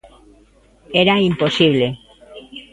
[1.01, 1.87] Era imposible.